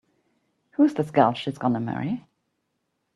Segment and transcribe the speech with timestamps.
[0.71, 2.25] Who's this gal she's gonna marry?